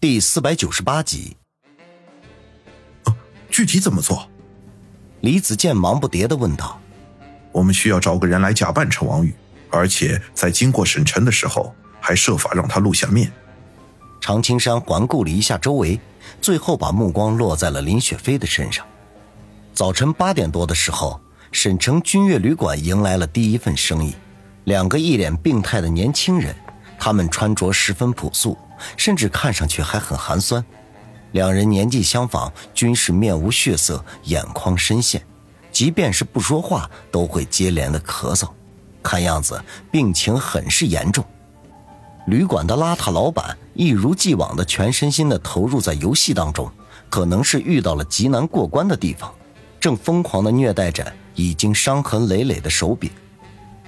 [0.00, 1.36] 第四百九十八集。
[3.50, 4.26] 具体怎么做？
[5.20, 6.80] 李子健忙不迭的问道。
[7.52, 9.34] 我们需要找个人来假扮成王宇，
[9.68, 13.30] 而且在经过沈晨的时候，还设法让他露下面。
[14.22, 16.00] 常青山环顾了一下周围，
[16.40, 18.86] 最后把目光落在了林雪飞的身上。
[19.74, 21.20] 早晨八点多的时候，
[21.52, 24.14] 沈城君悦旅馆迎来了第一份生意，
[24.64, 26.56] 两个一脸病态的年轻人，
[26.98, 28.56] 他们穿着十分朴素，
[28.96, 30.64] 甚至看上去还很寒酸。
[31.32, 35.22] 两人年纪相仿，均是面无血色，眼眶深陷。
[35.70, 38.48] 即便是不说话，都会接连的咳嗽，
[39.02, 41.24] 看样子病情很是严重。
[42.26, 46.70] 旅馆的邋遢老板一如既往的全身心的投入在游戏当中，
[47.08, 49.32] 可能是遇到了极难过关的地方，
[49.78, 53.10] 正疯狂的虐待着已经伤痕累累的手柄。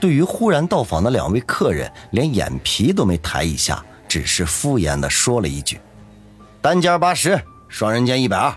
[0.00, 5.80] 对于忽然到访的两位客人，连眼皮都没抬一下，只是敷衍的说了一句
[6.60, 8.54] ：“单间八十，双人间一百二。”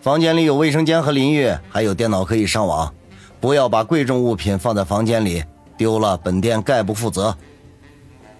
[0.00, 2.90] 房间里有卫生间和淋浴，还有电脑可以上网。
[3.38, 5.44] 不要把贵重物品放在房间里，
[5.76, 7.36] 丢了本店概不负责。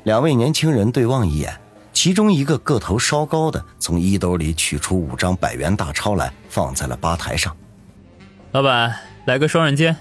[0.05, 1.55] 两位年轻人对望一眼，
[1.93, 7.55] 其中一个个头稍高的从衣兜里取出五张百元大钞来，放在了吧台上。
[8.53, 8.97] 老板，
[9.27, 9.95] 来个双人间。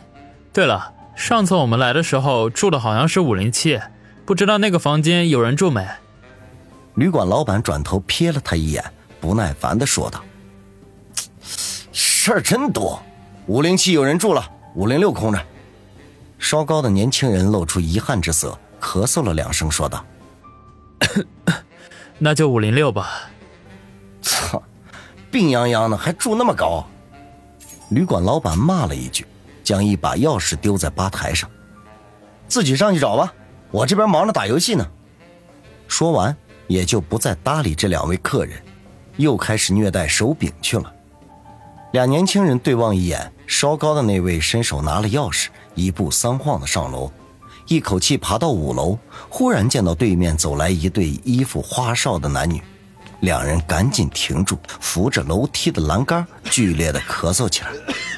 [0.54, 3.82] 对了，上次我们来的时候住的好像是五零七，
[4.26, 5.86] 不知道那个房间有人住没？
[6.96, 8.84] 旅馆老板转头瞥了他一眼，
[9.20, 10.24] 不耐烦的说道。
[11.92, 13.02] 事儿真多，
[13.48, 15.40] 五零七有人住了，五零六空着。
[16.40, 20.06] 稍高的年轻人露出遗憾之色，咳嗽了两声，说道
[22.20, 23.30] ：“那就五零六吧。”
[24.22, 24.62] 操，
[25.32, 26.86] 病殃殃的还住那么高。
[27.90, 29.26] 旅馆老板骂了一句，
[29.64, 31.50] 将一把钥匙丢在吧台上
[32.48, 33.34] ：“自己上去找吧，
[33.72, 34.86] 我这边忙着打游戏呢。”
[35.88, 36.36] 说完，
[36.68, 38.62] 也就不再搭理这两位客人，
[39.18, 40.94] 又开始虐待手柄去了。
[41.92, 47.12] 俩年轻人对望一眼，稍高的那位伸手拿了钥匙，一步三晃的上楼，
[47.68, 48.98] 一口气爬到五楼，
[49.30, 52.62] 忽然见到对面走来一对衣服花哨的男女，
[53.20, 57.70] 两人赶紧停住，扶着楼梯的栏杆，剧烈的咳嗽起来，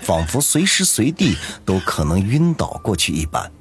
[0.03, 1.35] 仿佛随时随地
[1.65, 3.51] 都可能晕倒过去一般。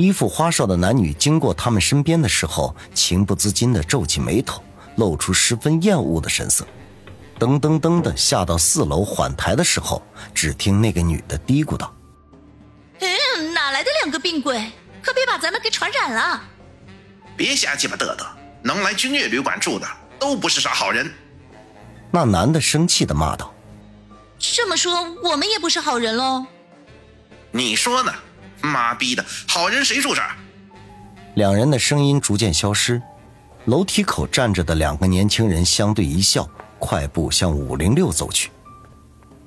[0.00, 4.62] 衣服花哨的男女经过他们身边的时候，情不自禁地皱起眉头，
[4.96, 6.66] 露出十分厌恶的神色。
[7.38, 10.02] 噔噔噔的下到四楼缓台的时候，
[10.34, 11.94] 只听那个女的嘀咕道
[13.00, 14.70] ：“嗯，哪来的两个病鬼？
[15.02, 16.42] 可别把咱们给传染了！
[17.36, 18.26] 别瞎鸡巴嘚嘚，
[18.62, 19.86] 能来君悦旅馆住的
[20.18, 21.10] 都不是啥好人。”
[22.12, 23.54] 那男的生气的骂道
[24.38, 26.44] ：“这么说，我们也不是好人喽？”
[27.52, 28.12] 你说呢？
[28.62, 30.30] 妈逼的，好人谁住这儿？
[31.34, 33.00] 两人的声音逐渐消失，
[33.66, 36.48] 楼梯口站着的两个年轻人相对一笑。
[36.82, 38.50] 快步向五零六走去。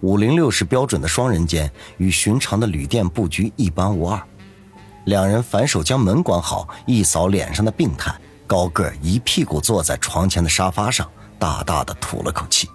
[0.01, 4.21] 五零六是标准的双人间，与寻常的旅店布局一般无二。
[5.05, 8.15] 两人反手将门关好，一扫脸上的病态，
[8.45, 11.09] 高个一屁股坐在床前的沙发上，
[11.39, 12.69] 大大的吐了口气。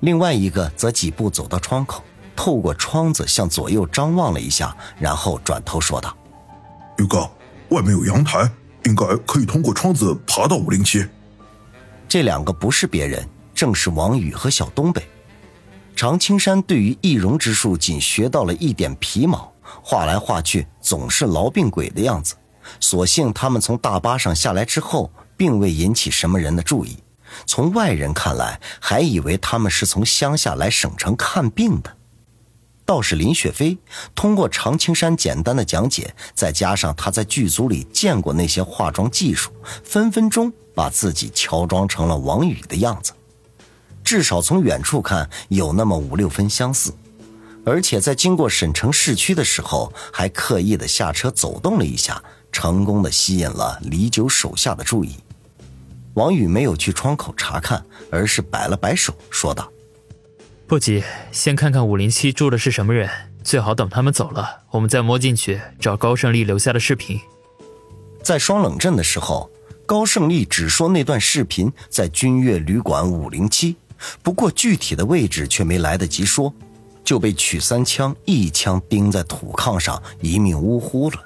[0.00, 2.02] 另外一个则几步走到窗口，
[2.36, 6.16] 透过窗子向左右张望了一下，然后转头说道
[6.98, 7.28] ：“宇哥，
[7.68, 8.50] 外面有阳台，
[8.84, 11.06] 应该可以通过窗子爬到五零七。”
[12.08, 13.28] 这两个不是别人。
[13.54, 15.06] 正是王宇和小东北，
[15.94, 22.34] 常青山对于易容之术仅学到了一点皮毛，画来画去总是痨病鬼的样子。
[22.80, 26.96] 所幸他们从大巴上下来之后，并未引起什么人的注意。
[27.46, 31.96] 从外人看来，还以为他们是从乡下来省城看病的。
[32.84, 33.78] 倒是林雪飞，
[34.14, 39.50] 通过常青山简单的讲解，再加上他在剧组里见过那些化妆技术，
[39.84, 43.12] 分分钟把自己乔装成了王宇的样子。
[44.04, 46.92] 至少从远处看有那么五六分相似，
[47.64, 55.16] 而且在经过沈城市区的时候，还刻意的下车走动了一下，成功的吸引了李九手下的注意。
[56.14, 59.71] 王宇没有去窗口查看，而是摆了摆手，说道
[60.72, 63.06] ：“不急，先看看五零七住的是什么人，
[63.44, 67.20] 最好等他们走了，我们再摸进去找高胜利留下的视频。”
[68.24, 69.50] 在双冷镇的时候，
[69.84, 73.76] 高胜利只说那段视频在君悦旅馆五零七。
[74.22, 76.50] 不过具体的位置却没来得及说，
[77.04, 81.16] 就被曲三枪一枪钉在土炕上，一命呜呼了。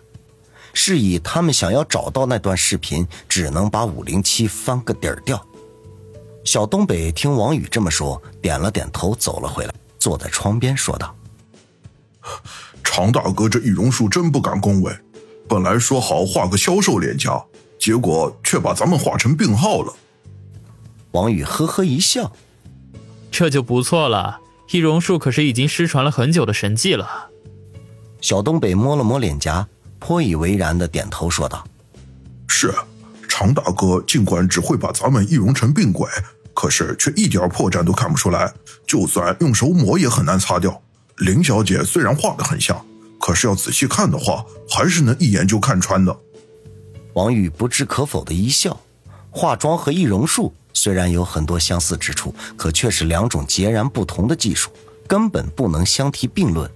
[0.75, 5.41] 是以他们想要找到那段视频，只能把五零七翻个底儿掉。
[6.47, 11.13] 小东北听王宇这么说，点了点头，走了回来，坐在窗边说道
[12.85, 14.97] ：“常大哥这易容术真不敢恭维，
[15.49, 17.45] 本来说好画个消瘦脸颊，
[17.81, 19.93] 结果却把咱们画成病号了。”
[21.11, 22.31] 王宇呵呵一笑
[23.29, 24.39] ：“这就不错了。
[24.71, 27.31] 易容术可是已经失传了很久的神技了。”
[28.23, 29.67] 小东北摸了摸脸颊，
[29.99, 31.67] 颇以为然的点头说道
[32.47, 32.73] ：“是，
[33.29, 36.09] 常大哥尽管只会把咱们易容成病鬼，
[36.57, 38.51] 可是却一点破绽都看不出来，
[38.87, 40.81] 就算用手抹也很难擦掉。
[41.19, 42.83] 林小姐虽然画的很像，
[43.21, 46.19] 可是要仔细看的话，还是能一眼就看穿的。”
[47.13, 48.81] 王宇不置可否的一笑，
[49.31, 54.71] 化妆和易容术虽然有很多相似之处，可却是两种截然不同的技术，
[55.07, 56.71] 根本不能相提并论。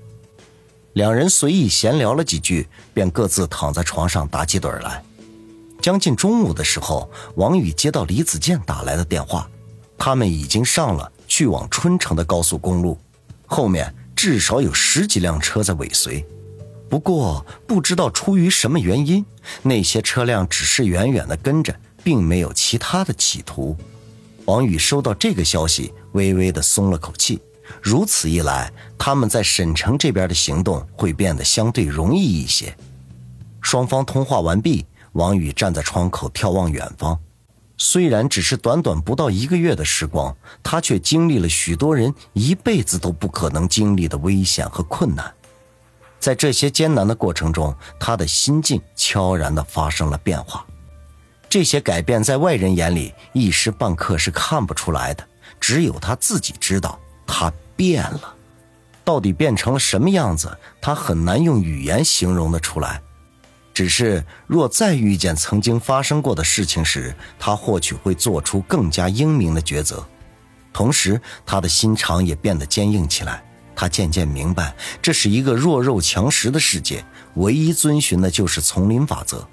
[0.92, 5.02] 两人随意闲聊了几句，便各自躺在床上打起盹来。
[5.80, 9.48] 将近中午的时候，王宇接到李子健打来的电话，
[10.02, 12.98] 他们已经上了去往春城的高速公路，
[13.44, 16.24] 后面至少有十几辆车在尾随。
[16.88, 19.22] 不过，不知道出于什么原因，
[19.60, 23.76] 那些车辆只是远远的跟着，并没有其他的企图。
[24.46, 27.38] 王宇收到这个消息，微微的松了口气。
[27.82, 32.74] 如此一来，他们在沈城这边的行动会变得相对容易一些。
[33.60, 37.20] 双方通话完毕，王宇站在窗口眺望远方。
[37.82, 45.32] 虽然只是短短不到一个月的时光，他却经历了许多人一辈子都不可能经历的危险和困难。
[46.20, 50.62] 在这些艰难的过程中，他的心境悄然地发生了变化。
[51.48, 55.26] 这些改变在外人眼里一时半刻是看不出来的，
[55.58, 58.34] 只有他自己知道，他变了。
[59.02, 63.00] 到底变成了什么样子，他很难用语言形容得出来。
[63.72, 70.04] 只是，若再遇见曾经发生过的事情时，他或许会做出更加英明的抉择。
[70.72, 73.42] 同时，他的心肠也变得坚硬起来。
[73.74, 77.02] 他渐渐明白，这是一个弱肉强食的世界，
[77.36, 79.48] 唯一遵循的就是丛林法则。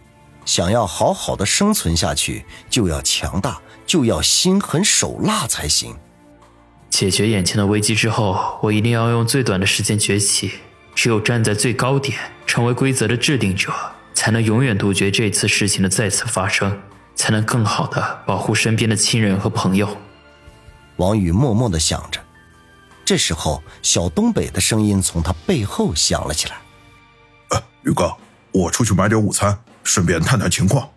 [0.45, 5.95] 想要好好的生存下去，就要强大，就要心狠手辣才行。
[6.89, 10.51] 解决眼前的危机之后，我一定要用最短的时间崛起。
[10.95, 13.71] 只有站在最高点，成为规则的制定者，
[14.17, 16.81] 才能永远杜绝这次事情的再次发生，
[17.15, 19.95] 才能更好的保护身边的亲人和朋友。
[20.95, 22.19] 王宇默默的想着。
[23.05, 26.55] 这时候，小东北的声音从他背后响了起来
[27.51, 28.11] ：“呃，宇哥，
[28.51, 30.89] 我出去买点午餐，顺便探探情况。”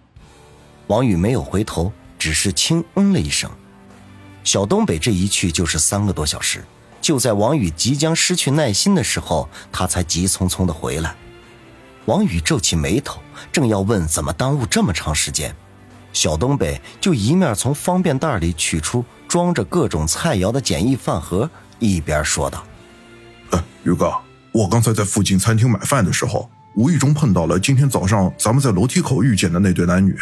[0.88, 3.50] 王宇没有回头，只是轻嗯了一声。
[4.44, 6.64] 小东北这一去就是三个多小时，
[7.02, 11.14] 就在王宇即将失去耐心的时候，他才急匆匆的回来。
[12.10, 13.20] 王宇皱起眉头，
[13.52, 15.54] 正要问怎么耽误这么长时间，
[16.12, 21.48] 小东北就一面从方便袋里取出装着各种菜肴的简易饭盒。
[21.78, 22.64] 一边说道
[23.50, 24.12] ：“呃，宇哥，
[24.50, 30.18] 我刚才在附近餐厅买饭的时候，无意中碰到了今天早上咱们在楼梯口遇见的那对男女。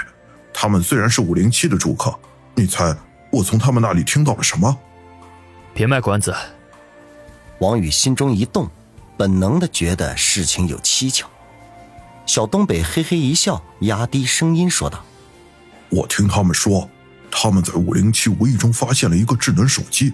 [0.52, 2.14] 他们虽然是五零七的住客，
[2.54, 2.94] 你猜
[3.32, 4.76] 我从他们那里听到了什么？”
[5.72, 6.36] 别卖关子。
[7.60, 8.68] 王宇心中一动，
[9.16, 11.26] 本能的觉得事情有蹊跷。
[12.28, 15.02] 小东北嘿嘿一笑，压低声音说道
[15.88, 16.86] ：“我听他们说，
[17.30, 20.12] 他们在五零七无意中发现了一个智能手机。”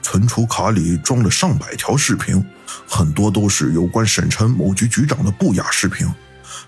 [0.00, 2.42] 存储卡里装了上百条视频，
[2.86, 6.08] 很多都是有关省城某局局长的不雅视频。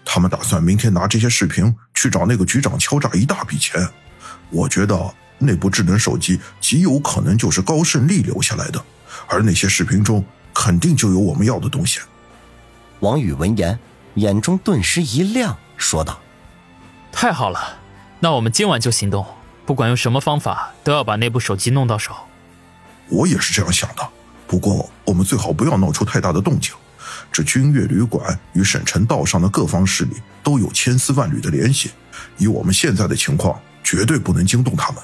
[0.04, 3.88] 他们打算明天拿这些视频去找那个局长敲诈一大笔钱。
[4.50, 8.84] 我觉得那部智能手机极有可能就是高胜利留下来的，
[9.29, 12.00] 而那些视频中肯定就有我们要的东西。
[12.98, 13.79] 王宇闻言，
[14.14, 16.20] 眼中顿时一亮，说道
[17.12, 17.79] ：“太好了，
[18.19, 19.24] 那我们今晚就行动，
[19.64, 22.14] 不管用什么方法，都要把那部手机弄到手。”
[23.08, 24.08] 我也是这样想的，
[24.46, 26.74] 不过我们最好不要闹出太大的动静。
[27.32, 31.90] 这君悦旅馆与沈城道上的各方势力都有千丝万缕的联系，
[32.38, 35.02] 以我们现在的情况，绝对不能惊动他们。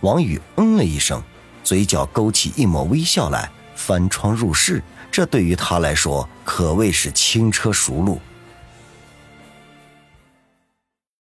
[0.00, 1.22] 王宇嗯了一声，
[1.62, 8.20] 嘴角勾起一抹微笑来，翻窗入室，这对于他来说可谓是轻车熟路。